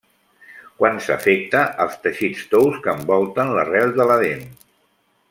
Quan 0.79 0.95
s'afecta 1.07 1.61
els 1.85 1.99
teixits 2.05 2.43
tous 2.53 2.79
que 2.87 2.97
envolten 3.01 3.53
l'arrel 3.59 3.95
de 4.01 4.09
la 4.13 4.19
dent. 4.25 4.43